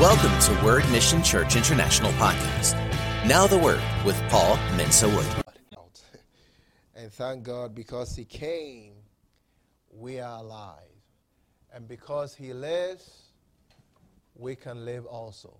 [0.00, 2.74] Welcome to Word Mission Church International Podcast.
[3.28, 5.24] Now the Word with Paul Mensa Wood.
[6.96, 8.94] And thank God because He came,
[9.92, 10.80] we are alive.
[11.72, 13.08] And because He lives,
[14.34, 15.56] we can live also.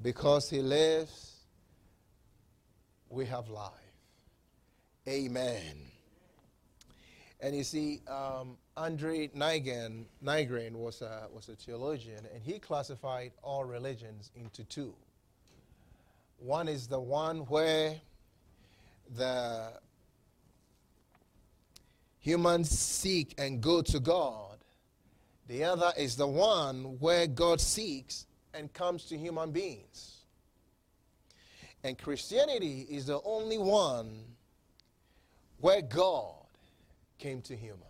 [0.00, 1.36] Because He lives,
[3.10, 3.72] we have life.
[5.06, 5.93] Amen.
[7.40, 13.32] And you see, um, Andre Nygren, Nygren was, a, was a theologian, and he classified
[13.42, 14.94] all religions into two.
[16.38, 17.96] One is the one where
[19.16, 19.72] the
[22.18, 24.58] humans seek and go to God.
[25.46, 30.22] The other is the one where God seeks and comes to human beings.
[31.82, 34.24] And Christianity is the only one
[35.60, 36.43] where God
[37.18, 37.82] came to humans.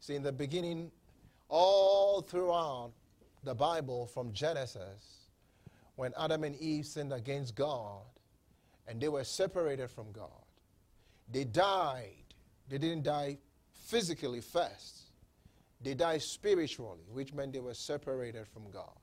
[0.00, 0.90] See, in the beginning,
[1.48, 2.92] all throughout
[3.44, 5.28] the Bible, from Genesis,
[5.96, 8.02] when Adam and Eve sinned against God
[8.86, 10.44] and they were separated from God,
[11.30, 12.14] they died.
[12.68, 13.38] They didn't die
[13.72, 15.02] physically first,
[15.82, 18.98] they died spiritually, which meant they were separated from God.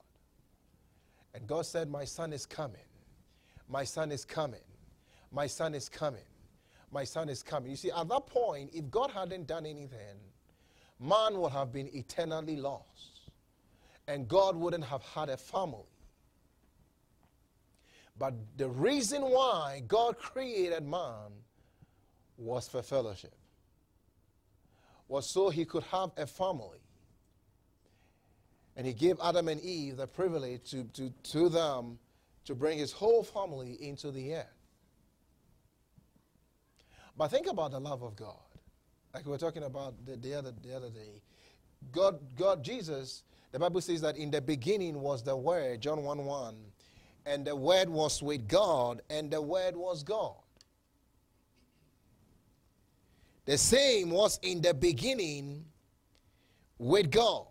[1.33, 2.81] And God said, My son is coming.
[3.69, 4.59] My son is coming.
[5.31, 6.21] My son is coming
[6.94, 7.72] my son is coming.
[7.72, 10.17] You see, at that point, if God hadn't done anything,
[11.00, 13.31] man would have been eternally lost.
[14.08, 15.83] And God wouldn't have had a family.
[18.17, 21.31] But the reason why God created man
[22.38, 23.33] was for fellowship,
[25.07, 26.80] was so he could have a family.
[28.75, 32.00] And he gave Adam and Eve the privilege to, to, to them
[32.45, 34.62] to bring his whole family into the earth.
[37.16, 38.36] But think about the love of God.
[39.14, 41.22] Like we were talking about the, the, other, the other day.
[41.92, 46.25] God, God, Jesus, the Bible says that in the beginning was the Word, John 1
[46.25, 46.56] 1.
[47.25, 50.34] And the Word was with God, and the Word was God.
[53.46, 55.66] The same was in the beginning
[56.78, 57.46] with God.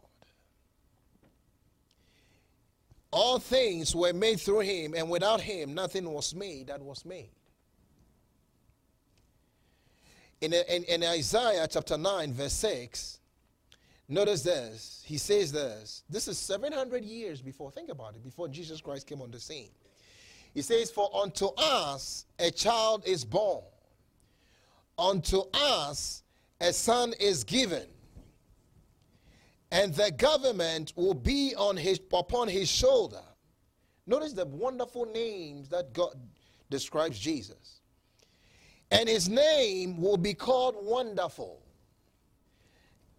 [3.11, 7.31] All things were made through him, and without him, nothing was made that was made.
[10.43, 13.21] In, in, in Isaiah chapter 9, verse 6,
[14.09, 15.01] notice this.
[15.07, 16.03] He says this.
[16.11, 19.71] This is 700 years before, think about it, before Jesus Christ came on the scene.
[20.53, 23.63] He says, For unto us a child is born,
[24.99, 26.25] unto us
[26.61, 27.87] a son is given,
[29.71, 33.23] and the government will be on his, upon his shoulder.
[34.09, 36.17] Notice the wonderful names that God
[36.69, 37.82] describes Jesus.
[38.93, 41.63] And his name will be called Wonderful,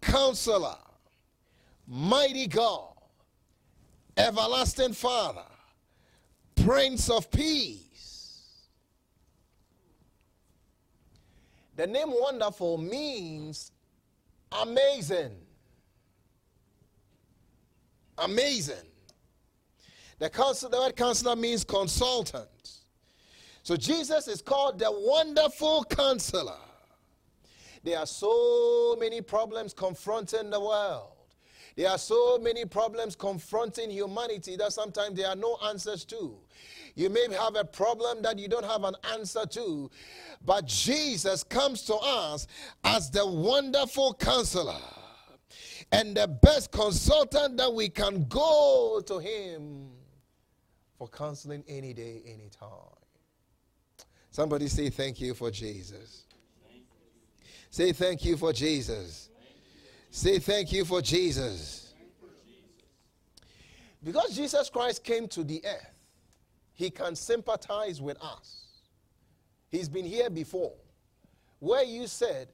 [0.00, 0.76] Counselor,
[1.88, 2.94] Mighty God,
[4.16, 5.42] Everlasting Father,
[6.54, 8.68] Prince of Peace.
[11.74, 13.72] The name Wonderful means
[14.52, 15.34] amazing.
[18.16, 18.76] Amazing.
[20.20, 20.28] The,
[20.70, 22.83] the word counselor means consultant.
[23.64, 26.58] So Jesus is called the wonderful counselor.
[27.82, 31.12] There are so many problems confronting the world.
[31.74, 36.36] There are so many problems confronting humanity that sometimes there are no answers to.
[36.94, 39.90] You may have a problem that you don't have an answer to,
[40.44, 42.46] but Jesus comes to us
[42.84, 44.78] as the wonderful counselor
[45.90, 49.88] and the best consultant that we can go to him
[50.98, 53.03] for counseling any day, any time.
[54.34, 56.24] Somebody say thank you for Jesus.
[57.70, 59.28] Say thank you for Jesus.
[60.10, 61.94] Say thank you for Jesus.
[64.02, 65.94] Because Jesus Christ came to the earth,
[66.72, 68.80] he can sympathize with us.
[69.68, 70.72] He's been here before.
[71.60, 72.48] Where you said,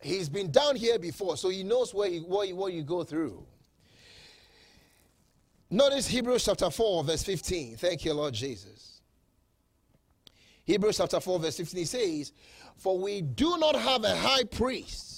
[0.00, 3.44] he's been down here before, so he knows where what, what you go through.
[5.68, 7.76] Notice Hebrews chapter 4, verse 15.
[7.76, 8.91] Thank you, Lord Jesus.
[10.64, 12.32] Hebrews chapter 4, verse 15 says,
[12.76, 15.12] For we do not have a high priest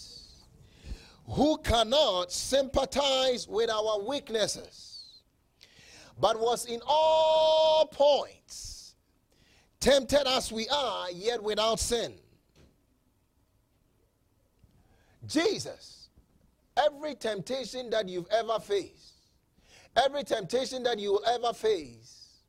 [1.26, 5.22] who cannot sympathize with our weaknesses,
[6.18, 8.94] but was in all points
[9.80, 12.14] tempted as we are, yet without sin.
[15.26, 16.08] Jesus,
[16.76, 19.14] every temptation that you've ever faced,
[19.96, 22.40] every temptation that you will ever face,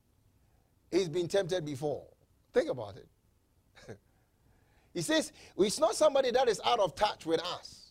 [0.92, 2.06] he's been tempted before.
[2.56, 3.10] Think about it.
[4.94, 7.82] he says, it's not somebody that is out of touch with us.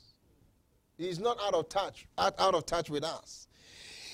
[0.96, 3.46] He's not out of touch, out, out of touch with us.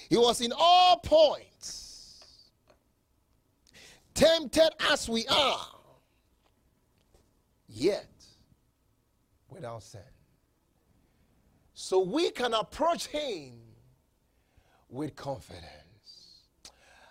[0.09, 2.25] He was in all points
[4.13, 5.69] tempted as we are,
[7.69, 8.11] yet
[9.51, 10.01] without sin.
[11.75, 13.53] So we can approach Him
[14.89, 15.90] with confidence.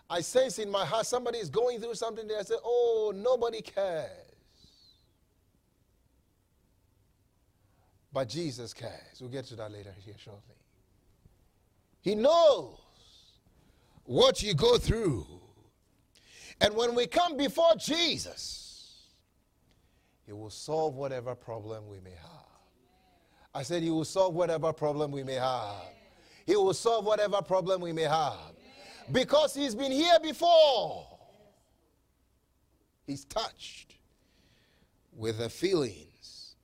[0.10, 2.28] I sense in my heart somebody is going through something.
[2.38, 4.10] I say, Oh, nobody cares.
[8.12, 9.20] But Jesus cares.
[9.20, 10.56] We'll get to that later here shortly.
[12.02, 12.78] He knows
[14.06, 15.28] what you go through.
[16.62, 18.96] And when we come before Jesus,
[20.26, 22.40] He will solve whatever problem we may have.
[23.54, 25.84] I said, He will solve whatever problem we may have.
[26.48, 28.54] He will solve whatever problem we may have.
[29.12, 31.08] Because He's been here before.
[33.06, 33.96] He's touched
[35.12, 36.56] with the feelings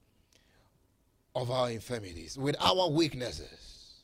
[1.35, 4.01] of our infirmities, with our weaknesses.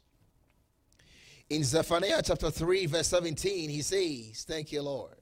[1.50, 5.16] In Zephaniah chapter 3, verse 17, he says, Thank you, Lord.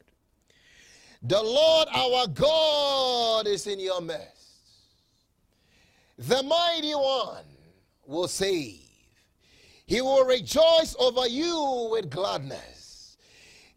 [1.21, 4.49] The Lord our God is in your midst.
[6.17, 7.45] The mighty one
[8.05, 8.81] will save.
[9.85, 12.78] He will rejoice over you with gladness.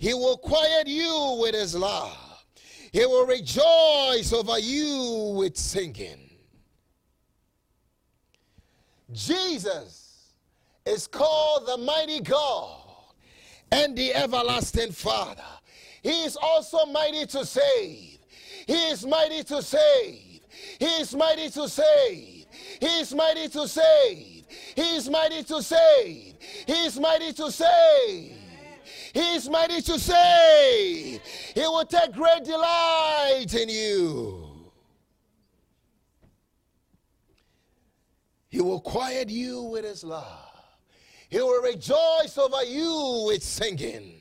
[0.03, 2.45] He will quiet you with his love.
[2.91, 6.29] He will rejoice over you with singing.
[9.13, 10.33] Jesus
[10.85, 12.81] is called the mighty God
[13.71, 15.41] and the everlasting Father.
[16.03, 18.19] He is also mighty to save.
[18.67, 20.41] He is mighty to save.
[20.81, 22.47] He is mighty to save.
[22.81, 24.47] He is mighty to save.
[24.75, 26.35] He is mighty to save.
[26.67, 28.42] He is mighty to save.
[29.13, 31.21] He is mighty to save.
[31.55, 34.49] He will take great delight in you.
[38.49, 40.49] He will quiet you with his love.
[41.29, 44.21] He will rejoice over you with singing.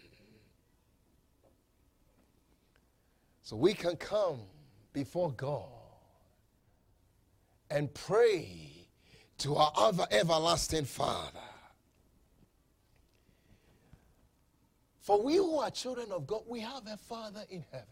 [3.44, 4.40] So we can come
[4.94, 5.68] before God
[7.70, 8.88] and pray
[9.40, 11.40] to our other everlasting Father.
[15.02, 17.88] For we who are children of God, we have a Father in heaven.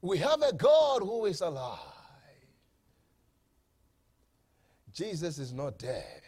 [0.00, 1.78] We have a God who is alive.
[4.92, 6.22] Jesus is not dead.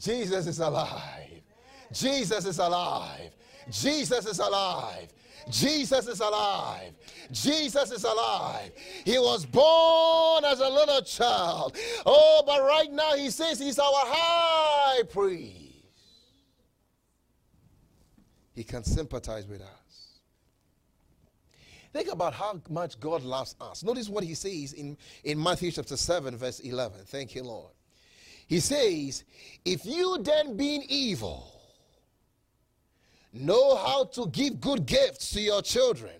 [0.00, 1.42] Jesus is alive.
[1.92, 3.32] Jesus is alive.
[3.70, 5.12] Jesus is alive.
[5.50, 6.92] Jesus is alive.
[7.30, 8.70] Jesus is alive.
[9.04, 11.76] He was born as a little child.
[12.04, 15.58] Oh, but right now he says he's our high priest.
[18.54, 19.92] He can sympathize with us.
[21.92, 23.82] Think about how much God loves us.
[23.82, 27.00] Notice what he says in, in Matthew chapter 7, verse 11.
[27.06, 27.72] Thank you, Lord.
[28.46, 29.24] He says,
[29.64, 31.51] If you then being evil,
[33.32, 36.12] know how to give good gifts to your children,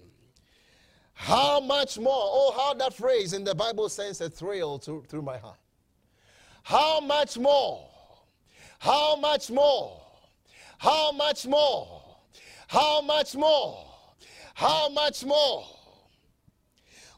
[1.15, 2.11] how much more?
[2.11, 5.59] Oh, how that phrase in the Bible sends a thrill to, through my heart.
[6.63, 7.89] How much more?
[8.79, 10.01] How much more?
[10.79, 12.03] How much more?
[12.67, 13.87] How much more?
[14.55, 15.65] How much more?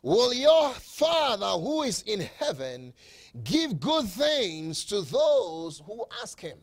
[0.03, 2.93] Will your Father who is in heaven
[3.43, 6.59] give good things to those who ask him?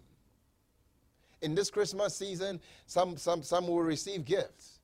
[1.41, 4.79] In this Christmas season, some, some, some will receive gifts.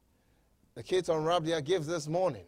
[0.75, 2.45] The kids unwrapped their gifts this morning,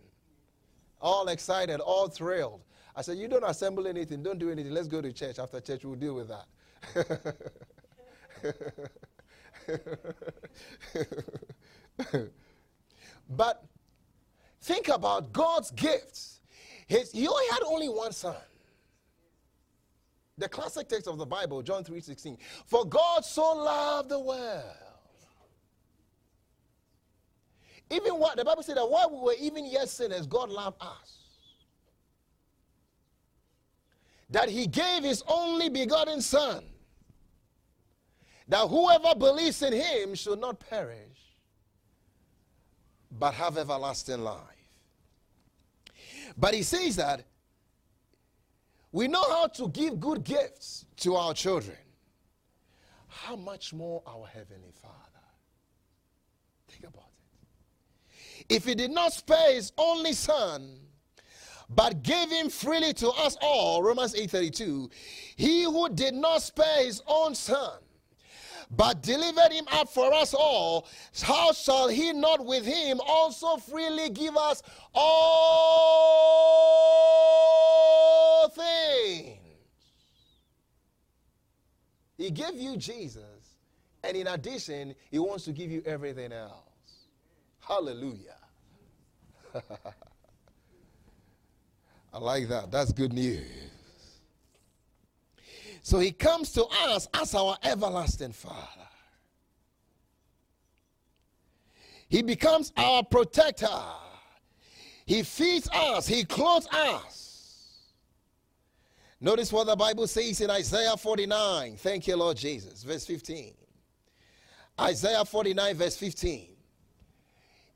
[1.02, 2.62] all excited, all thrilled.
[2.96, 4.72] I said, You don't assemble anything, don't do anything.
[4.74, 5.40] Let's go to church.
[5.40, 6.46] After church, we'll deal with that.
[13.30, 13.66] but
[14.62, 16.42] think about God's gifts.
[16.88, 18.36] His, he only had only one son.
[20.40, 22.38] The classic text of the Bible, John 3:16.
[22.66, 24.64] For God so loved the world.
[27.92, 31.18] Even what the Bible said that while we were even yet sinners, God loved us.
[34.30, 36.64] That he gave his only begotten son.
[38.48, 41.36] That whoever believes in him should not perish,
[43.12, 44.40] but have everlasting life.
[46.38, 47.26] But he says that
[48.92, 51.78] we know how to give good gifts to our children.
[53.08, 54.96] How much more our Heavenly Father?
[56.68, 57.10] Think about
[58.40, 58.46] it.
[58.56, 60.80] If He did not spare His only Son,
[61.70, 64.92] but gave him freely to us all romans 8.32
[65.36, 67.78] he who did not spare his own son
[68.72, 70.88] but delivered him up for us all,
[71.24, 74.62] how shall he not with him also freely give us
[74.94, 76.30] all
[78.50, 79.40] things?
[82.20, 83.56] He gave you Jesus,
[84.04, 87.08] and in addition, He wants to give you everything else.
[87.62, 88.36] Hallelujah.
[92.14, 92.72] I like that.
[92.72, 93.69] That's good news.
[95.82, 98.56] So He comes to us as our everlasting Father.
[102.08, 103.68] He becomes our protector.
[105.06, 107.30] He feeds us, He clothes us.
[109.22, 111.76] Notice what the Bible says in Isaiah 49.
[111.78, 112.84] Thank you, Lord Jesus.
[112.84, 113.54] Verse 15.
[114.80, 116.48] Isaiah 49, verse 15.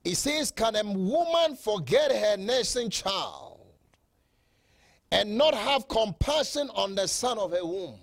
[0.03, 3.52] He says, Can a woman forget her nursing child
[5.13, 7.99] and not have compassion on the son of a womb?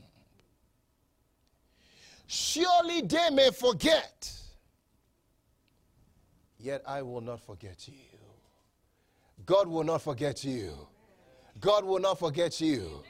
[2.28, 4.32] Surely they may forget,
[6.56, 7.94] yet I will not forget you.
[9.44, 10.86] God will not forget you.
[11.58, 13.02] God will not forget you.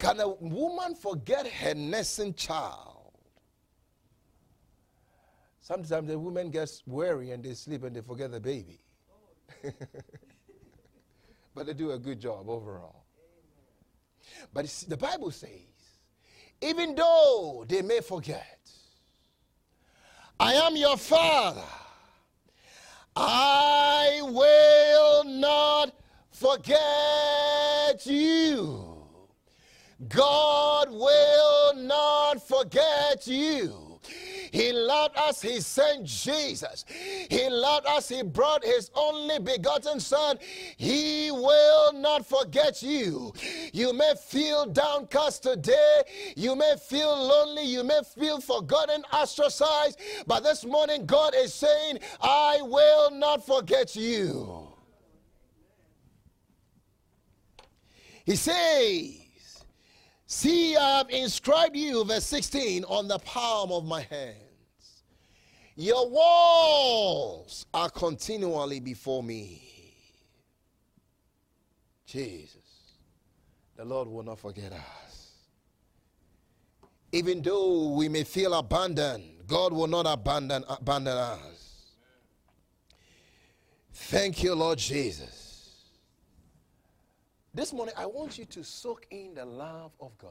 [0.00, 3.12] Can a woman forget her nursing child?
[5.60, 8.80] Sometimes the woman gets weary and they sleep and they forget the baby.
[11.60, 13.04] but they do a good job overall.
[14.50, 15.50] But the Bible says,
[16.62, 18.58] even though they may forget,
[20.38, 21.60] I am your father.
[23.14, 25.92] I will not
[26.30, 29.06] forget you.
[30.08, 33.89] God will not forget you.
[34.60, 36.84] He loved us, He sent Jesus.
[37.30, 40.38] He loved us, He brought His only begotten Son.
[40.76, 43.32] He will not forget you.
[43.72, 46.02] You may feel downcast today.
[46.36, 47.64] You may feel lonely.
[47.64, 49.98] You may feel forgotten, ostracized.
[50.26, 54.68] But this morning, God is saying, I will not forget you.
[58.26, 59.64] He says,
[60.26, 64.49] See, I have inscribed you, verse 16, on the palm of my hands.
[65.80, 69.62] Your walls are continually before me.
[72.04, 72.98] Jesus,
[73.76, 75.30] the Lord will not forget us.
[77.12, 81.92] Even though we may feel abandoned, God will not abandon, abandon us.
[83.94, 85.76] Thank you, Lord Jesus.
[87.54, 90.30] This morning, I want you to soak in the love of God.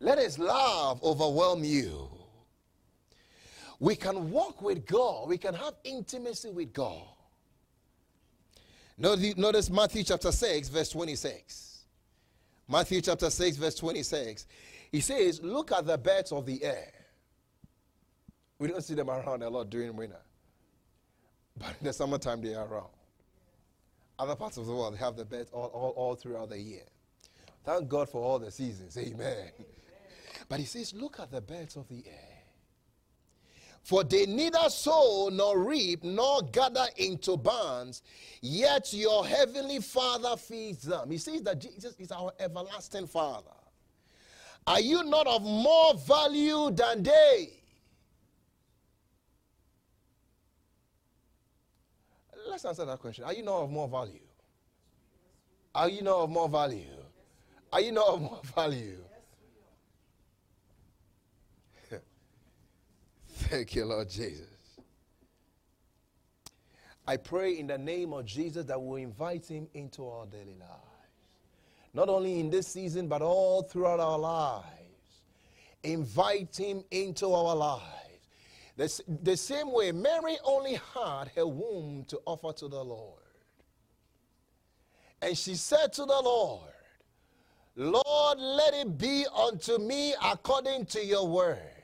[0.00, 2.10] Let His love overwhelm you.
[3.80, 7.04] We can walk with God, we can have intimacy with God.
[8.98, 11.84] Notice Matthew chapter 6, verse 26.
[12.68, 14.46] Matthew chapter 6, verse 26.
[14.90, 16.92] He says, Look at the birds of the air.
[18.58, 20.20] We don't see them around a lot during winter,
[21.56, 22.88] but in the summertime they are around.
[24.18, 26.82] Other parts of the world they have the birds all, all, all throughout the year.
[27.64, 28.98] Thank God for all the seasons.
[28.98, 29.12] Amen.
[29.20, 29.52] Amen.
[30.48, 32.27] But he says, Look at the birds of the air.
[33.82, 38.02] For they neither sow nor reap nor gather into barns,
[38.42, 41.10] yet your heavenly Father feeds them.
[41.10, 43.46] He says that Jesus is our everlasting Father.
[44.66, 47.54] Are you not of more value than they?
[52.48, 53.24] Let's answer that question.
[53.24, 54.20] Are you not of more value?
[55.74, 56.84] Are you not of more value?
[57.72, 58.98] Are you not of more value?
[63.48, 64.46] Thank you, Lord Jesus.
[67.06, 70.82] I pray in the name of Jesus that we'll invite him into our daily lives.
[71.94, 74.66] Not only in this season, but all throughout our lives.
[75.82, 77.84] Invite him into our lives.
[78.76, 83.22] The, the same way, Mary only had her womb to offer to the Lord.
[85.22, 86.68] And she said to the Lord,
[87.76, 91.77] Lord, let it be unto me according to your word.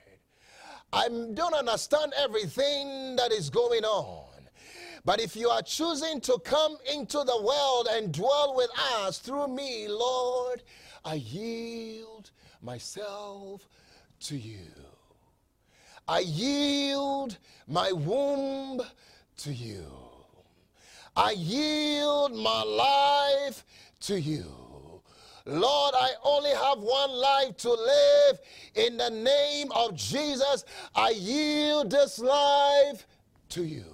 [0.94, 4.28] I don't understand everything that is going on.
[5.04, 8.70] But if you are choosing to come into the world and dwell with
[9.02, 10.62] us through me, Lord,
[11.04, 12.30] I yield
[12.62, 13.68] myself
[14.20, 14.70] to you.
[16.06, 18.80] I yield my womb
[19.38, 19.86] to you.
[21.16, 23.64] I yield my life
[24.02, 24.63] to you.
[25.46, 28.38] Lord, I only have one life to live.
[28.74, 33.06] In the name of Jesus, I yield this life
[33.50, 33.84] to you.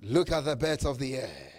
[0.00, 1.52] Look at the birds of the air.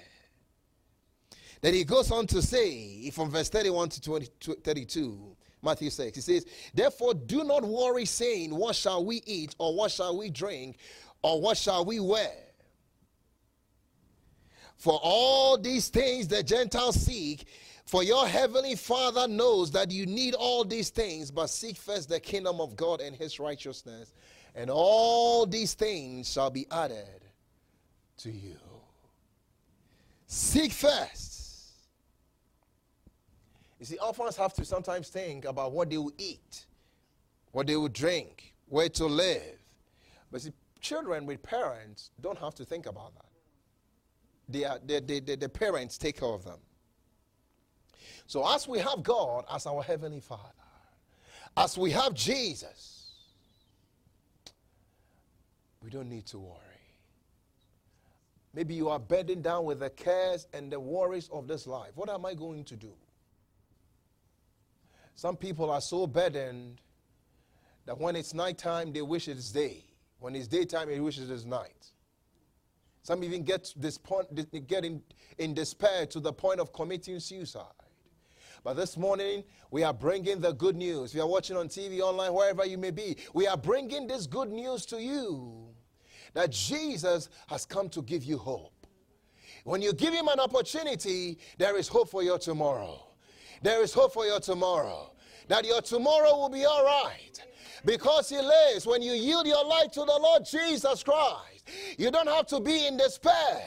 [1.59, 4.27] Then he goes on to say, from verse 31 to 20,
[4.63, 6.15] 32, Matthew 6.
[6.15, 10.29] He says, Therefore, do not worry, saying, What shall we eat, or what shall we
[10.29, 10.77] drink,
[11.23, 12.46] or what shall we wear?
[14.77, 17.45] For all these things the Gentiles seek,
[17.85, 22.19] For your heavenly Father knows that you need all these things, but seek first the
[22.19, 24.13] kingdom of God and his righteousness,
[24.55, 27.23] and all these things shall be added
[28.17, 28.57] to you.
[30.27, 31.37] Seek first.
[33.79, 36.65] You see, orphans have to sometimes think about what they will eat,
[37.51, 39.59] what they will drink, where to live.
[40.29, 43.26] But see, children with parents don't have to think about that.
[44.49, 46.59] They are, the parents take care of them.
[48.27, 50.43] So, as we have God as our Heavenly Father,
[51.55, 53.11] as we have Jesus,
[55.81, 56.57] we don't need to worry.
[58.53, 61.91] Maybe you are burdened down with the cares and the worries of this life.
[61.95, 62.91] What am I going to do?
[65.15, 66.81] Some people are so burdened
[67.85, 69.83] that when it's nighttime, they wish it's day.
[70.19, 71.91] When it's daytime, they wish it is night.
[73.07, 74.27] Some even get, this point,
[74.67, 75.01] get in,
[75.37, 77.63] in despair to the point of committing suicide.
[78.65, 81.11] But this morning, we are bringing the good news.
[81.11, 84.27] If you are watching on TV, online, wherever you may be, we are bringing this
[84.27, 85.69] good news to you
[86.33, 88.85] that Jesus has come to give you hope.
[89.63, 93.07] When you give him an opportunity, there is hope for your tomorrow.
[93.61, 95.13] There is hope for your tomorrow.
[95.47, 97.41] That your tomorrow will be all right
[97.85, 98.85] because he lives.
[98.85, 101.56] When you yield your life to the Lord Jesus Christ,
[101.97, 103.61] you don't have to be in despair.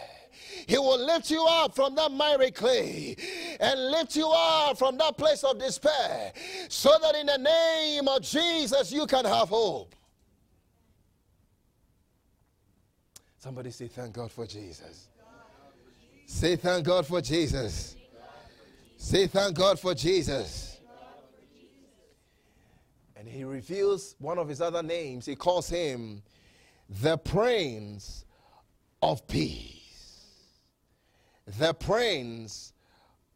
[0.66, 3.16] He will lift you up from that miry clay
[3.58, 6.32] and lift you up from that place of despair
[6.68, 9.94] so that in the name of Jesus you can have hope.
[13.38, 15.08] Somebody say, Thank God for Jesus.
[16.26, 17.96] Say, Thank God for Jesus.
[18.96, 20.78] Say, Thank God for Jesus.
[23.16, 25.24] And he reveals one of his other names.
[25.26, 26.22] He calls him
[26.90, 28.24] the Prince
[29.00, 30.26] of Peace.
[31.58, 32.72] The Prince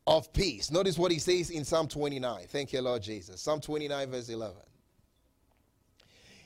[0.06, 0.70] of Peace.
[0.70, 2.46] Notice what he says in Psalm 29.
[2.49, 3.40] Thank you, Lord Jesus.
[3.40, 4.56] Psalm 29, verse 11.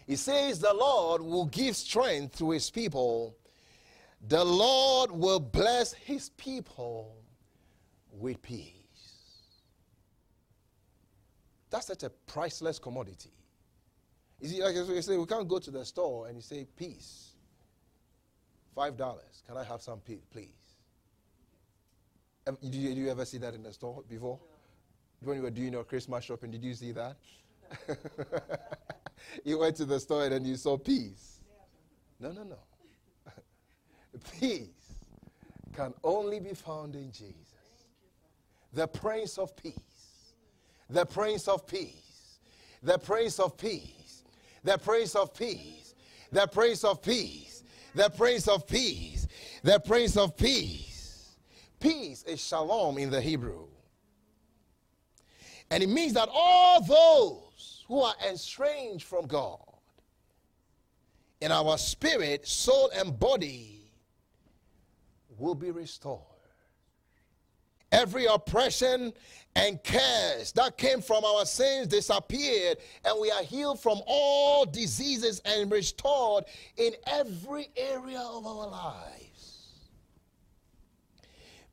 [0.07, 3.37] He says, The Lord will give strength to his people,
[4.27, 7.17] the Lord will bless his people
[8.11, 8.73] with peace.
[11.71, 13.31] That's such a priceless commodity.
[14.41, 17.33] You see, like I say, we can't go to the store and you say, peace.
[18.75, 19.43] Five dollars.
[19.47, 20.55] Can I have some peace, please?
[22.63, 24.39] Did you, you, ever see that in the store before?
[25.21, 27.17] When you were doing your Christmas shopping, did you see that?
[29.45, 31.41] you went to the store and you saw peace.
[32.21, 32.59] No, no, no.
[34.41, 34.69] peace
[35.77, 37.35] can only be found in Jesus,
[38.73, 39.89] the Prince of Peace
[40.91, 42.39] the Prince of Peace,
[42.83, 43.98] the Prince of Peace,
[44.65, 45.95] the Prince of Peace,
[46.33, 47.63] the Prince of Peace,
[47.95, 49.27] the Prince of Peace,
[49.63, 51.37] the Prince of Peace.
[51.81, 53.67] Peace is shalom in the Hebrew.
[55.71, 59.59] And it means that all those who are estranged from God
[61.41, 63.93] in our spirit, soul, and body
[65.39, 66.28] will be restored.
[67.91, 69.13] Every oppression
[69.57, 75.41] and curse that came from our sins disappeared, and we are healed from all diseases
[75.45, 76.45] and restored
[76.77, 79.79] in every area of our lives.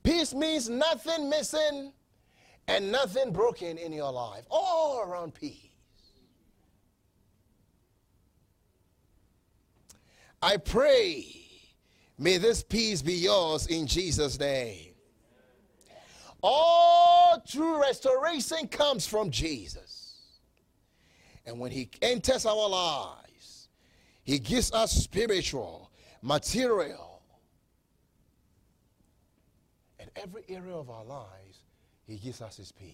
[0.03, 1.91] Peace means nothing missing
[2.67, 5.61] and nothing broken in your life, all around peace.
[10.41, 11.25] I pray,
[12.17, 14.84] may this peace be yours in Jesus' name.
[16.47, 20.13] All true restoration comes from Jesus.
[21.43, 23.67] And when He enters our lives,
[24.23, 25.89] He gives us spiritual,
[26.21, 27.23] material,
[29.99, 31.63] and every area of our lives,
[32.05, 32.93] He gives us His peace.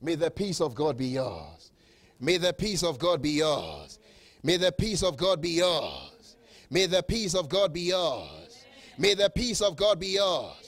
[0.00, 1.72] May the peace of God be yours.
[2.20, 3.98] May the peace of God be yours.
[4.44, 6.36] May the peace of God be yours.
[6.70, 8.64] May the peace of God be yours.
[8.96, 10.61] May the peace of God be yours.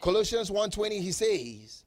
[0.00, 1.84] Colossians 1:20 he says,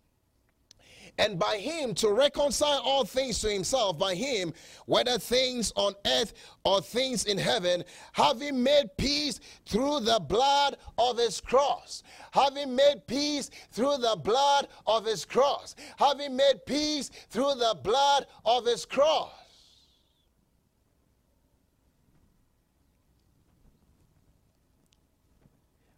[1.18, 4.54] and by him to reconcile all things to himself, by him,
[4.86, 11.18] whether things on earth or things in heaven, having made peace through the blood of
[11.18, 12.02] his cross.
[12.32, 15.76] Having made peace through the blood of his cross.
[15.98, 19.32] Having made peace through the blood of his cross.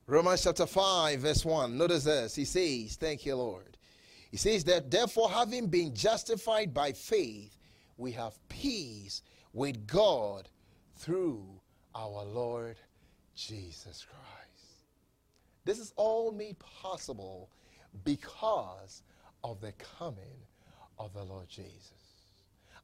[0.06, 1.78] Romans chapter 5, verse 1.
[1.78, 2.36] Notice this.
[2.36, 3.78] He says, Thank you, Lord.
[4.32, 7.56] He says that therefore, having been justified by faith,
[7.98, 9.22] we have peace
[9.54, 10.50] with God
[10.96, 11.46] through
[11.96, 12.78] our Lord
[13.36, 14.84] Jesus Christ.
[15.66, 17.50] This is all made possible
[18.04, 19.04] because
[19.44, 20.42] of the coming
[21.00, 21.92] of the Lord Jesus.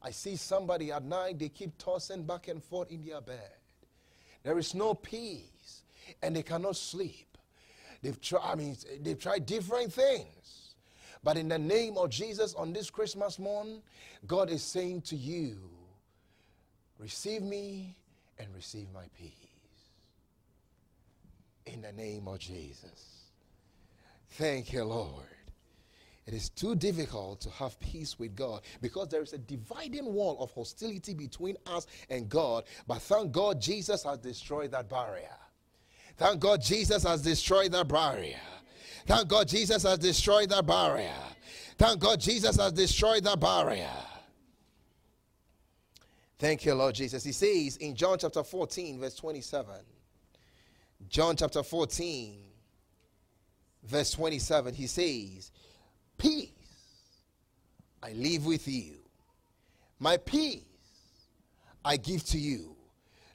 [0.02, 3.50] I see somebody at night, they keep tossing back and forth in their bed.
[4.42, 5.82] There is no peace,
[6.22, 7.36] and they cannot sleep.
[8.02, 10.74] They've tried, I mean, they've tried different things.
[11.22, 13.82] But in the name of Jesus, on this Christmas morn,
[14.26, 15.58] God is saying to you,
[16.98, 17.96] receive me
[18.38, 19.32] and receive my peace.
[21.66, 23.26] In the name of Jesus.
[24.30, 25.26] Thank you, Lord.
[26.26, 30.36] It is too difficult to have peace with God because there is a dividing wall
[30.40, 32.64] of hostility between us and God.
[32.86, 35.36] But thank God Jesus has destroyed that barrier.
[36.20, 38.36] Thank God Jesus has destroyed that barrier.
[39.06, 41.14] Thank God Jesus has destroyed that barrier.
[41.78, 43.88] Thank God Jesus has destroyed that barrier.
[46.38, 47.24] Thank you, Lord Jesus.
[47.24, 49.74] He says in John chapter 14, verse 27.
[51.08, 52.36] John chapter 14,
[53.84, 55.50] verse 27, he says,
[56.18, 56.50] Peace
[58.02, 58.96] I leave with you.
[59.98, 60.64] My peace
[61.82, 62.76] I give to you.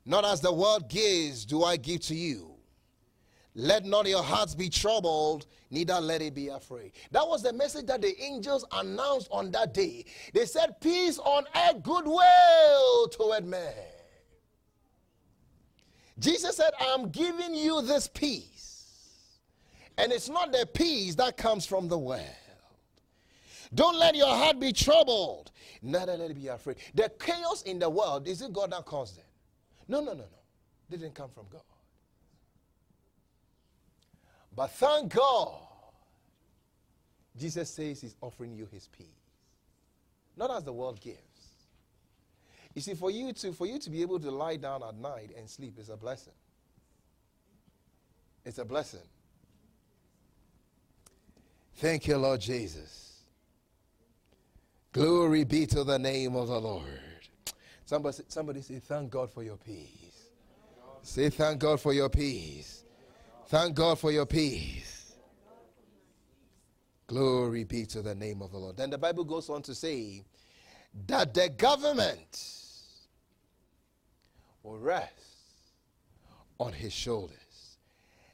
[0.06, 2.55] Not as the world gives, do I give to you.
[3.58, 6.92] Let not your hearts be troubled, neither let it be afraid.
[7.12, 10.04] That was the message that the angels announced on that day.
[10.34, 13.74] They said, Peace on earth, goodwill toward men.
[16.20, 19.40] Jesus said, I'm giving you this peace.
[19.98, 22.22] And it's not the peace that comes from the world.
[23.74, 25.52] Don't let your heart be troubled.
[25.82, 26.78] Neither let it be afraid.
[26.94, 29.26] The chaos in the world, is it God that caused it?
[29.88, 30.26] No, no, no, no.
[30.90, 31.62] They didn't come from God.
[34.56, 35.60] But thank God,
[37.38, 39.08] Jesus says he's offering you his peace.
[40.38, 41.20] Not as the world gives.
[42.74, 45.32] You see, for you to for you to be able to lie down at night
[45.38, 46.34] and sleep is a blessing.
[48.44, 49.00] It's a blessing.
[51.76, 53.06] Thank you, Lord Jesus.
[54.94, 56.86] Glory be to the name of the Lord.
[57.86, 60.30] Somebody, somebody say, Thank God for your peace.
[61.02, 62.85] Say, Thank God for your peace.
[63.48, 65.14] Thank God for your peace.
[67.08, 68.78] Glory be to the name of the Lord.
[68.78, 70.24] Then the Bible goes on to say
[71.08, 72.42] that the government
[74.64, 75.12] will rest
[76.60, 77.78] on his shoulders,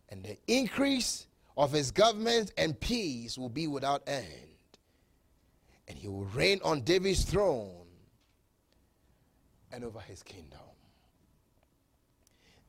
[0.09, 4.51] and the increase of his government and peace will be without end
[5.91, 7.85] and he will reign on David's throne
[9.73, 10.59] and over his kingdom.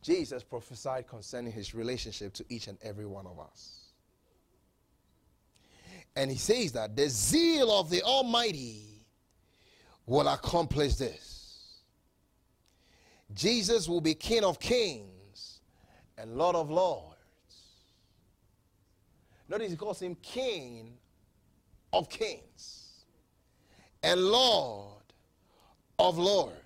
[0.03, 3.79] Jesus prophesied concerning his relationship to each and every one of us.
[6.17, 9.07] And he says that the zeal of the Almighty
[10.05, 11.79] will accomplish this.
[13.33, 15.61] Jesus will be King of kings
[16.19, 17.17] and Lord of lords.
[19.49, 20.99] Notice he calls him King
[21.93, 23.05] of kings
[24.03, 25.03] and Lord
[25.99, 26.57] of lords.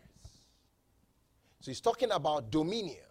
[1.61, 3.06] So he's talking about dominion.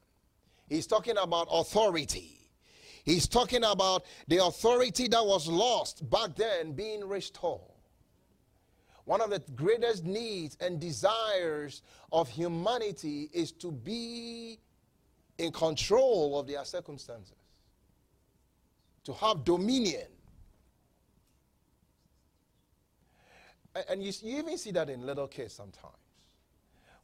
[0.67, 2.49] He's talking about authority.
[3.03, 7.61] He's talking about the authority that was lost back then being restored.
[9.05, 14.59] One of the greatest needs and desires of humanity is to be
[15.37, 17.35] in control of their circumstances,
[19.03, 20.07] to have dominion
[23.89, 25.93] And you, you even see that in little kids sometimes.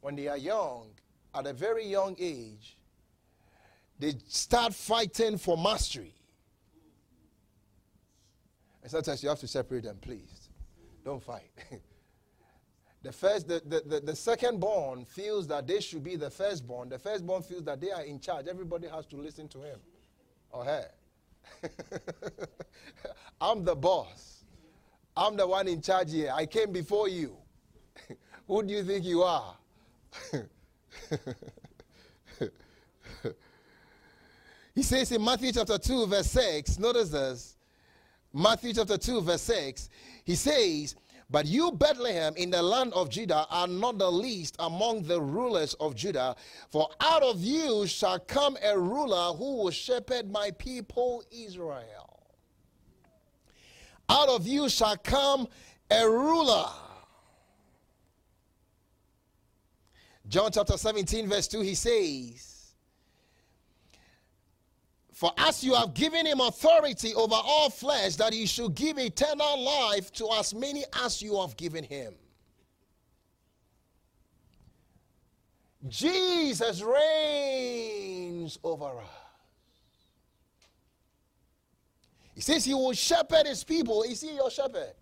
[0.00, 0.88] When they are young,
[1.34, 2.76] at a very young age,
[4.02, 6.12] they start fighting for mastery.
[8.82, 10.48] And sometimes you have to separate them, please.
[11.04, 11.50] Don't fight.
[13.02, 16.88] the first, the, the, the, the second born feels that they should be the firstborn.
[16.88, 18.48] The firstborn feels that they are in charge.
[18.48, 19.78] Everybody has to listen to him
[20.50, 20.88] or her.
[23.40, 24.42] I'm the boss.
[25.16, 26.32] I'm the one in charge here.
[26.34, 27.36] I came before you.
[28.48, 29.54] Who do you think you are?
[34.74, 37.56] He says in Matthew chapter 2, verse 6, notice this.
[38.32, 39.90] Matthew chapter 2, verse 6,
[40.24, 40.96] he says,
[41.28, 45.74] But you, Bethlehem, in the land of Judah, are not the least among the rulers
[45.74, 46.34] of Judah,
[46.70, 52.22] for out of you shall come a ruler who will shepherd my people Israel.
[54.08, 55.46] Out of you shall come
[55.90, 56.70] a ruler.
[60.28, 62.51] John chapter 17, verse 2, he says,
[65.22, 69.62] For as you have given him authority over all flesh, that he should give eternal
[69.62, 72.14] life to as many as you have given him.
[75.86, 79.06] Jesus reigns over us.
[82.34, 84.02] He says he will shepherd his people.
[84.02, 84.94] Is he your shepherd?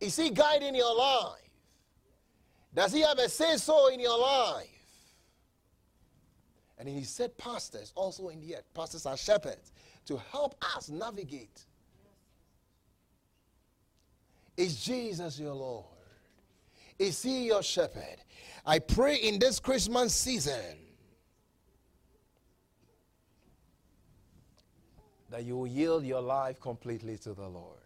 [0.00, 1.38] Is he guiding your life?
[2.74, 4.71] Does he have a say so in your life?
[6.82, 9.70] And he said, pastors also in the pastors are shepherds
[10.04, 11.64] to help us navigate.
[14.56, 15.84] Is Jesus your Lord?
[16.98, 18.16] Is he your shepherd?
[18.66, 20.76] I pray in this Christmas season
[25.30, 27.78] that you will yield your life completely to the Lord.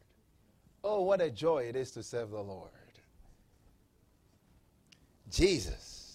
[0.83, 2.71] Oh, what a joy it is to serve the Lord.
[5.31, 6.06] Jesus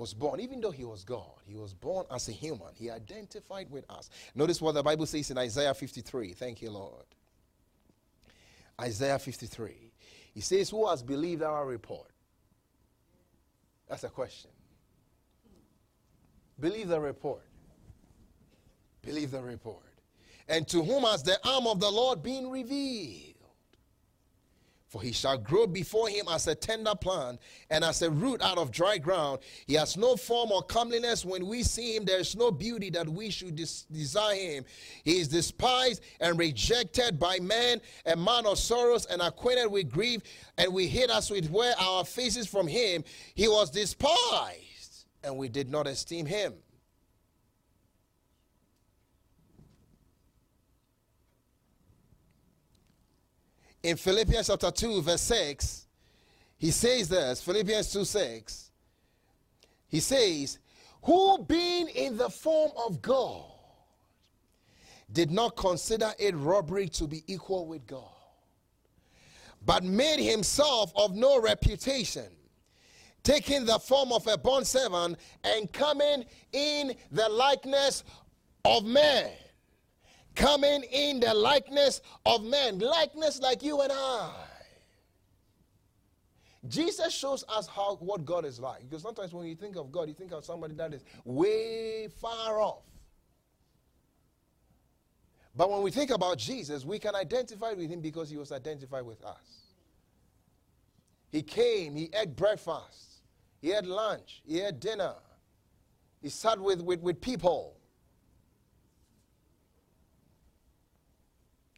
[0.00, 2.68] was born, even though he was God, he was born as a human.
[2.74, 4.08] He identified with us.
[4.34, 6.32] Notice what the Bible says in Isaiah 53.
[6.32, 7.04] Thank you, Lord.
[8.80, 9.92] Isaiah 53.
[10.32, 12.10] He says, Who has believed our report?
[13.88, 14.50] That's a question.
[16.58, 17.44] Believe the report.
[19.02, 19.84] Believe the report.
[20.48, 23.29] And to whom has the arm of the Lord been revealed?
[24.90, 27.38] For he shall grow before him as a tender plant
[27.70, 29.38] and as a root out of dry ground.
[29.68, 31.24] He has no form or comeliness.
[31.24, 34.64] When we see him, there is no beauty that we should des- desire him.
[35.04, 40.22] He is despised and rejected by men, a man of sorrows and acquainted with grief,
[40.58, 43.04] and we hid us with where our faces from him.
[43.36, 46.54] He was despised, and we did not esteem him.
[53.82, 55.86] In Philippians chapter 2, verse 6,
[56.58, 58.70] he says this Philippians 2 6,
[59.88, 60.58] he says,
[61.02, 63.44] Who being in the form of God
[65.12, 68.04] did not consider it robbery to be equal with God,
[69.64, 72.26] but made himself of no reputation,
[73.22, 78.04] taking the form of a bond servant and coming in the likeness
[78.64, 79.30] of man
[80.34, 84.30] coming in the likeness of men, likeness like you and I.
[86.68, 88.82] Jesus shows us how what God is like.
[88.82, 92.60] Because sometimes when you think of God, you think of somebody that is way far
[92.60, 92.82] off.
[95.56, 99.04] But when we think about Jesus, we can identify with him because he was identified
[99.04, 99.60] with us.
[101.32, 103.22] He came, he ate breakfast,
[103.60, 105.14] he had lunch, he had dinner,
[106.20, 107.76] he sat with, with, with people.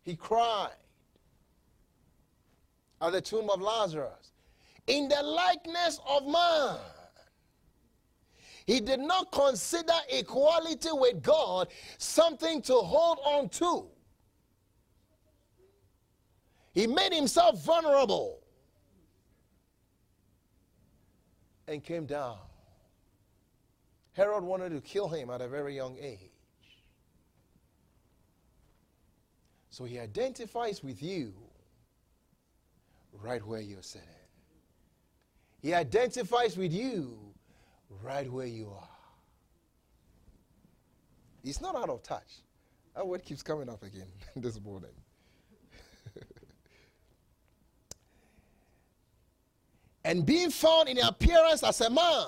[0.05, 0.75] He cried
[3.01, 4.33] at the tomb of Lazarus
[4.87, 6.77] in the likeness of man.
[8.67, 13.87] He did not consider equality with God something to hold on to.
[16.73, 18.41] He made himself vulnerable
[21.69, 22.39] and came down.
[24.15, 26.32] Herod wanted to kill him at a very young age.
[29.73, 31.33] So he identifies with you
[33.23, 34.07] right where you're sitting.
[35.63, 37.17] He identifies with you
[38.03, 38.89] right where you are.
[41.43, 42.43] He's not out of touch.
[42.95, 44.91] That word keeps coming up again this morning.
[50.05, 52.27] and being found in appearance as a man,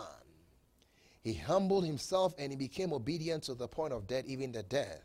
[1.22, 5.02] he humbled himself and he became obedient to the point of death, even the death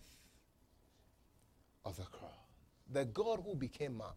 [1.84, 2.29] of the cross
[2.92, 4.08] the God who became man.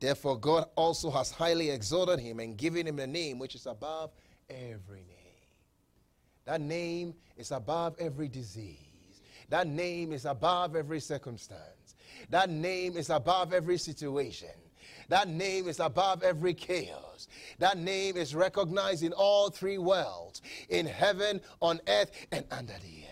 [0.00, 4.10] Therefore, God also has highly exalted him and given him a name which is above
[4.50, 5.22] every name.
[6.44, 8.78] That name is above every disease.
[9.48, 11.94] That name is above every circumstance.
[12.30, 14.48] That name is above every situation.
[15.08, 17.28] That name is above every chaos.
[17.58, 23.04] That name is recognized in all three worlds in heaven, on earth, and under the
[23.04, 23.11] earth.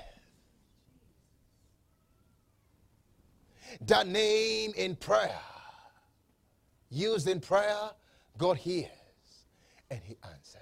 [3.87, 5.39] That name in prayer.
[6.91, 7.91] Used in prayer,
[8.37, 8.89] God hears
[9.91, 10.61] and He answers.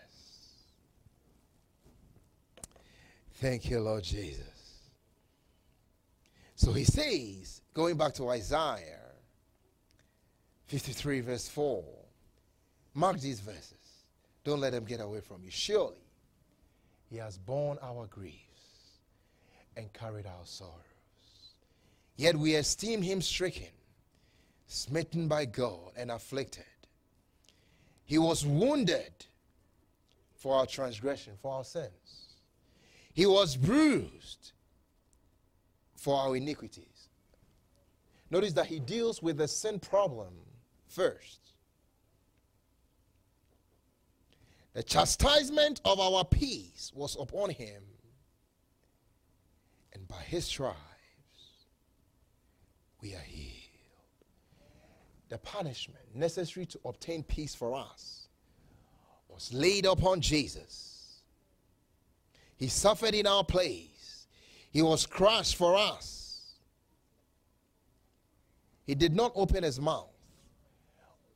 [3.35, 4.44] Thank you, Lord Jesus.
[6.55, 8.99] So He says, going back to Isaiah
[10.66, 11.85] 53, verse 4,
[12.94, 13.75] mark these verses.
[14.44, 15.51] Don't let them get away from you.
[15.51, 16.05] Surely
[17.09, 18.38] He has borne our griefs
[19.77, 20.88] and carried our sorrows.
[22.18, 23.70] Yet we esteem him stricken,
[24.66, 26.64] smitten by God, and afflicted.
[28.04, 29.12] He was wounded
[30.35, 32.35] for our transgression, for our sins.
[33.14, 34.50] He was bruised
[35.94, 37.09] for our iniquities.
[38.31, 40.35] Notice that he deals with the sin problem
[40.88, 41.52] first.
[44.72, 47.85] The chastisement of our peace was upon him,
[49.92, 50.88] and by his stripes
[53.00, 53.44] we are here.
[55.28, 58.28] the punishment necessary to obtain peace for us
[59.28, 61.20] was laid upon Jesus.
[62.56, 64.26] He suffered in our place,
[64.70, 66.54] He was crushed for us.
[68.87, 70.08] He did not open His mouth.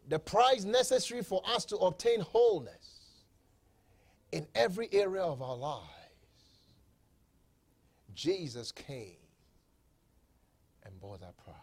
[0.08, 3.00] The price necessary for us to obtain wholeness
[4.32, 5.86] in every area of our lives.
[8.14, 9.21] Jesus came
[11.02, 11.56] bore that price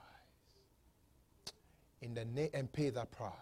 [2.01, 3.33] in the name and pay that price.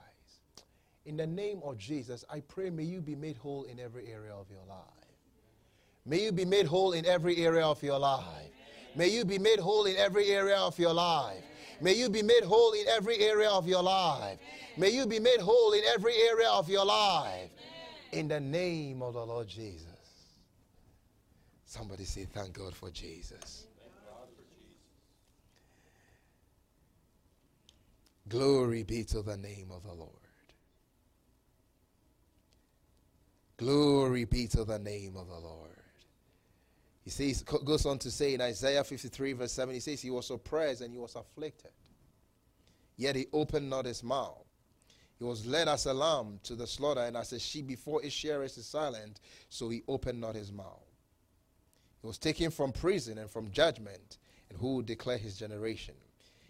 [1.06, 4.34] In the name of Jesus, I pray may you be made whole in every area
[4.34, 4.78] of your life.
[6.06, 8.52] May you be made whole in every area of your life.
[8.96, 11.44] May you be made whole in every area of your life.
[11.82, 14.40] May you be made whole in every area of your life.
[14.78, 17.50] May you be made whole in every area of your life.
[18.12, 19.84] In the name of the Lord Jesus.
[21.66, 23.68] Somebody say, Thank God for Jesus.
[28.30, 30.12] Glory be to the name of the Lord.
[33.58, 35.72] Glory be to the name of the Lord.
[37.04, 40.30] He says, goes on to say in Isaiah 53, verse 7, he says, He was
[40.30, 41.72] oppressed and he was afflicted,
[42.98, 44.44] yet he opened not his mouth.
[45.18, 48.14] He was led as a lamb to the slaughter, and as a sheep before its
[48.14, 50.86] shearers is silent, so he opened not his mouth.
[52.02, 54.18] He was taken from prison and from judgment,
[54.50, 55.96] and who will declare his generation?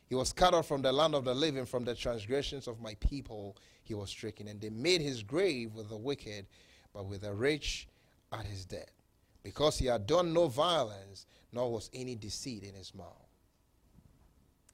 [0.07, 2.95] He was cut off from the land of the living, from the transgressions of my
[2.95, 4.47] people he was stricken.
[4.47, 6.45] And they made his grave with the wicked,
[6.93, 7.87] but with the rich
[8.31, 8.91] at his death,
[9.43, 13.27] because he had done no violence, nor was any deceit in his mouth.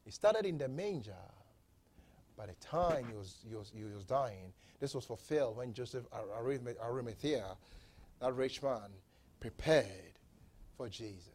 [0.05, 1.13] He started in the manger.
[2.35, 6.05] By the time he was, he was, he was dying, this was fulfilled when Joseph
[6.11, 7.45] Arimathea,
[8.19, 8.89] that rich man,
[9.39, 10.19] prepared
[10.75, 11.29] for Jesus.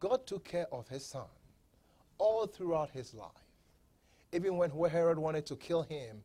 [0.00, 1.26] God took care of his son
[2.22, 3.26] all throughout his life.
[4.32, 6.22] Even when Herod wanted to kill him,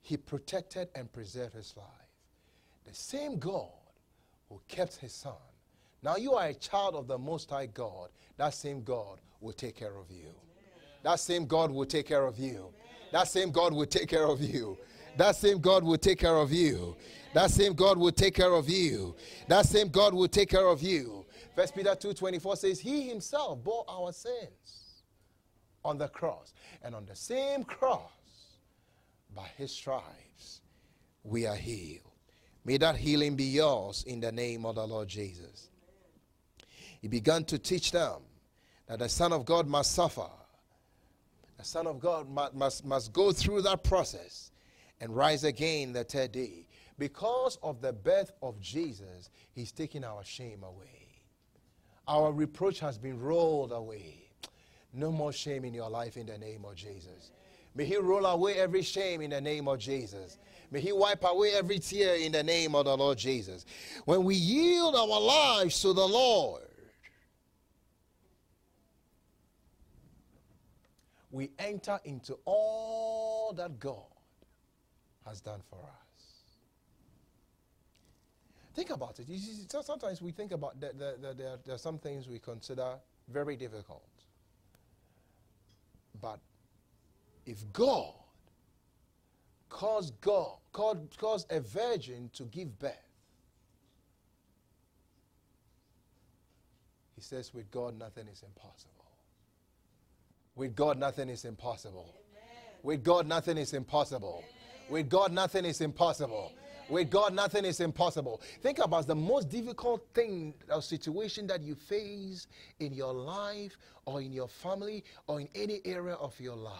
[0.00, 1.86] he protected and preserved his life.
[2.86, 3.68] The same God
[4.48, 5.34] who kept his son.
[6.02, 8.08] Now you are a child of the Most High God.
[8.38, 10.30] That same God will take care of you.
[11.02, 12.72] That same God will take care of you.
[13.12, 14.78] That same God will take care of you.
[15.18, 16.96] That same God will take care of you.
[17.34, 19.14] That same God will take care of you.
[19.46, 21.26] That same God will take care of you.
[21.54, 24.87] First Peter 2:24 says, He himself bore our sins
[25.84, 26.52] on the cross.
[26.82, 28.10] And on the same cross,
[29.34, 30.60] by his stripes,
[31.22, 32.02] we are healed.
[32.64, 35.70] May that healing be yours in the name of the Lord Jesus.
[37.00, 38.20] He began to teach them
[38.86, 40.28] that the Son of God must suffer.
[41.56, 44.50] The Son of God must, must, must go through that process
[45.00, 46.66] and rise again the third day.
[46.98, 51.08] Because of the birth of Jesus, He's taking our shame away.
[52.06, 54.27] Our reproach has been rolled away.
[54.92, 57.32] No more shame in your life in the name of Jesus.
[57.74, 60.38] May He roll away every shame in the name of Jesus.
[60.70, 63.64] May He wipe away every tear in the name of the Lord Jesus.
[64.04, 66.62] When we yield our lives to the Lord,
[71.30, 73.96] we enter into all that God
[75.26, 75.92] has done for us.
[78.74, 79.26] Think about it.
[79.26, 82.94] See, sometimes we think about that, there are some things we consider
[83.28, 84.08] very difficult.
[86.20, 86.40] But
[87.46, 88.12] if God
[89.68, 92.92] caused God, caused, a virgin to give birth,
[97.14, 98.92] he says, with God, nothing is impossible.
[100.54, 102.14] With God, nothing is impossible.
[102.14, 102.78] Amen.
[102.82, 104.42] With God, nothing is impossible.
[104.44, 104.90] Amen.
[104.90, 106.52] With God, nothing is impossible.
[106.52, 106.67] Amen.
[106.88, 108.40] With God, nothing is impossible.
[108.62, 112.46] Think about the most difficult thing or situation that you face
[112.80, 116.74] in your life or in your family or in any area of your life.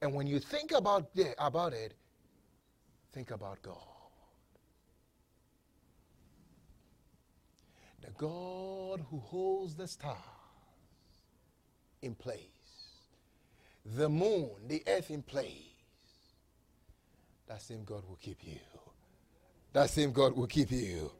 [0.00, 1.94] And when you think about, it, about it,
[3.12, 3.76] think about God.
[8.00, 10.16] The God who holds the stars
[12.00, 12.38] in place,
[13.84, 15.52] the moon, the earth in place.
[17.48, 18.58] That same God will keep you.
[19.74, 21.10] That same God will keep you.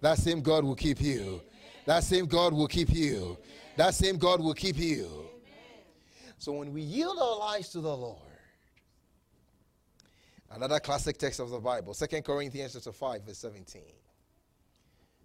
[0.00, 1.42] That same God will keep you.
[1.84, 3.36] That same God will keep you.
[3.76, 5.26] That same God will keep you.
[6.38, 8.18] So when we yield our lives to the Lord,
[10.50, 13.82] another classic text of the Bible, 2 Corinthians chapter 5, verse 17.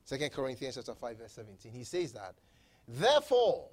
[0.08, 1.72] 2 Corinthians chapter 5, verse 17.
[1.72, 2.36] He says that,
[2.90, 3.70] therefore,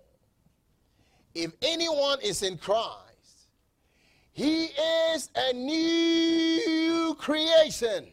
[1.34, 3.48] if anyone is in Christ,
[4.32, 4.66] he
[5.12, 8.06] is a new creation.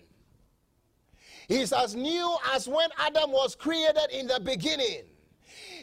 [1.50, 5.04] He's as new as when Adam was created in the beginning.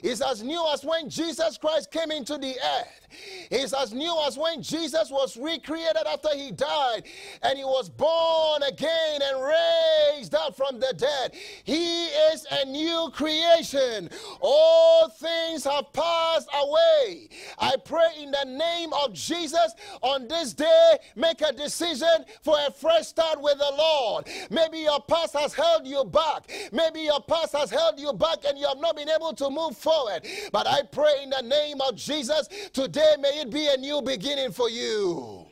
[0.03, 3.06] It's as new as when Jesus Christ came into the earth.
[3.51, 7.05] Is as new as when Jesus was recreated after he died
[7.43, 11.35] and he was born again and raised up from the dead.
[11.65, 14.11] He is a new creation.
[14.41, 17.29] All things have passed away.
[17.59, 22.71] I pray in the name of Jesus on this day, make a decision for a
[22.71, 24.29] fresh start with the Lord.
[24.51, 26.51] Maybe your past has held you back.
[26.73, 29.77] Maybe your past has held you back and you have not been able to move
[29.77, 30.27] forward.
[30.53, 34.53] But I pray in the name of Jesus, today may it be a new beginning
[34.53, 35.47] for you.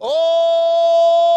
[0.00, 1.28] All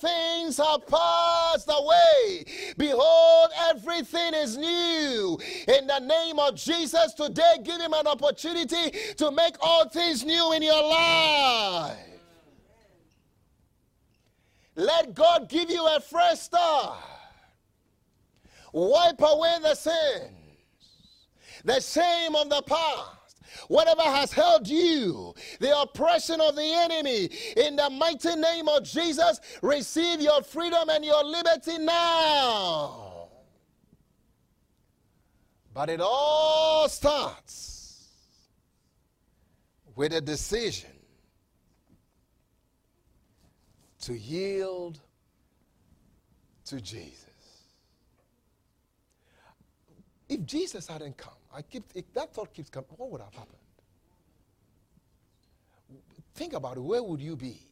[0.00, 2.44] things have passed away.
[2.76, 5.38] Behold, everything is new.
[5.68, 10.52] In the name of Jesus, today give him an opportunity to make all things new
[10.52, 11.96] in your life.
[14.76, 16.98] Let God give you a fresh start.
[18.72, 20.30] Wipe away the sins,
[21.64, 23.19] the shame of the past
[23.68, 29.40] whatever has held you, the oppression of the enemy, in the mighty name of Jesus,
[29.62, 33.28] receive your freedom and your liberty now.
[35.72, 38.08] But it all starts
[39.94, 40.90] with a decision
[44.00, 44.98] to yield
[46.64, 47.26] to Jesus.
[50.28, 51.84] If Jesus hadn't come, I keep
[52.14, 53.58] that thought keeps coming, what would have happened?
[56.34, 56.80] Think about it.
[56.80, 57.66] Where would you be?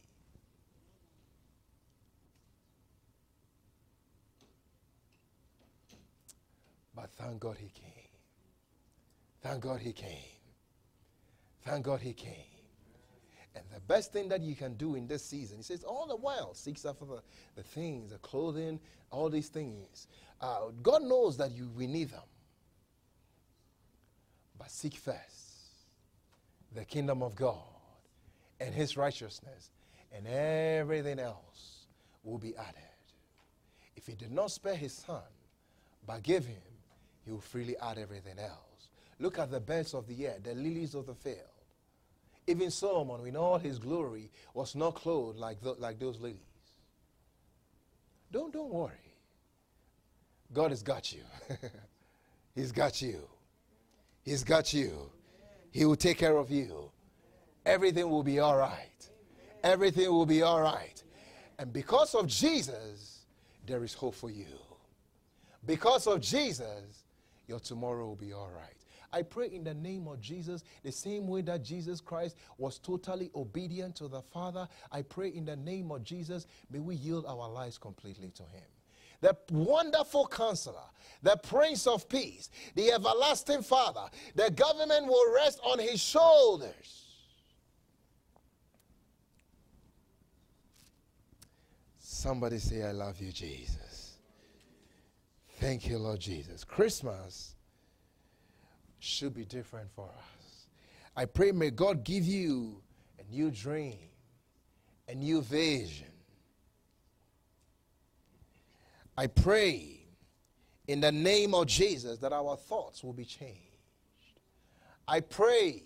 [6.93, 8.09] But thank God he came.
[9.41, 10.17] Thank God he came.
[11.61, 12.33] Thank God he came.
[13.55, 16.15] And the best thing that you can do in this season, he says, all the
[16.15, 17.21] while, seeks after the,
[17.55, 18.79] the things, the clothing,
[19.11, 20.07] all these things.
[20.41, 22.21] Uh, God knows that you we need them.
[24.69, 25.17] Seek first
[26.75, 27.57] the kingdom of God
[28.59, 29.71] and his righteousness,
[30.15, 31.87] and everything else
[32.23, 32.75] will be added.
[33.95, 35.23] If he did not spare his son,
[36.05, 36.61] but gave him,
[37.25, 38.89] he will freely add everything else.
[39.19, 41.37] Look at the birds of the air, the lilies of the field.
[42.45, 46.37] Even Solomon, in all his glory, was not clothed like, the, like those lilies.
[48.31, 48.93] Don't, don't worry.
[50.53, 51.23] God has got you.
[52.55, 53.27] He's got you.
[54.29, 55.09] He's got you.
[55.71, 56.91] He will take care of you.
[57.65, 59.09] Everything will be all right.
[59.63, 61.01] Everything will be all right.
[61.57, 63.25] And because of Jesus,
[63.65, 64.45] there is hope for you.
[65.65, 67.05] Because of Jesus,
[67.47, 68.77] your tomorrow will be all right.
[69.11, 73.31] I pray in the name of Jesus, the same way that Jesus Christ was totally
[73.33, 77.49] obedient to the Father, I pray in the name of Jesus, may we yield our
[77.49, 78.61] lives completely to Him
[79.21, 80.75] the wonderful counselor,
[81.21, 84.05] the prince of peace, the everlasting father.
[84.35, 87.05] The government will rest on his shoulders.
[91.99, 94.17] Somebody say, I love you, Jesus.
[95.59, 96.63] Thank you, Lord Jesus.
[96.63, 97.55] Christmas
[98.99, 100.67] should be different for us.
[101.15, 102.81] I pray, may God give you
[103.19, 103.99] a new dream,
[105.07, 106.07] a new vision
[109.19, 109.99] I pray
[110.87, 113.59] in the name of Jesus that our thoughts will be changed.
[115.09, 115.83] I pray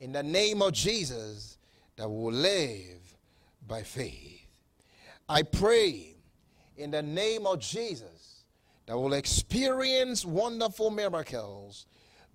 [0.00, 1.58] in the name of Jesus
[1.94, 3.16] that we will live
[3.68, 4.48] by faith.
[5.28, 6.16] I pray
[6.76, 8.42] in the name of Jesus
[8.86, 11.86] that we'll experience wonderful miracles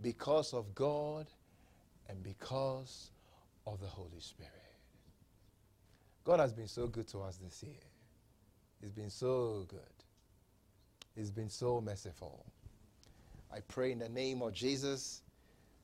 [0.01, 1.28] because of God
[2.07, 3.11] and because
[3.68, 4.53] of the Holy Spirit.
[6.24, 7.84] God has been so good to us this year.
[8.80, 9.95] He's been so good.
[11.16, 12.45] He's been so merciful.
[13.53, 15.22] I pray in the name of Jesus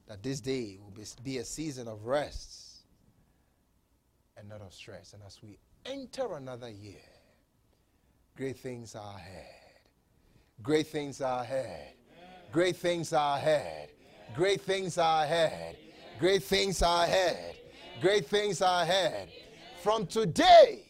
[0.07, 2.83] that this day will be a season of rest
[4.37, 5.13] and not of stress.
[5.13, 6.99] And as we enter another year,
[8.35, 9.45] great things are ahead.
[10.61, 11.93] Great things are ahead.
[12.51, 13.89] Great things are ahead.
[14.35, 15.77] Great things are ahead.
[16.19, 17.55] Great things are ahead.
[18.01, 19.29] Great things are ahead.
[19.81, 20.83] From today,